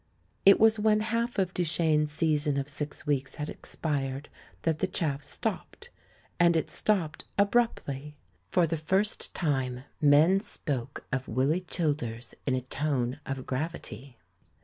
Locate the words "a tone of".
12.55-13.45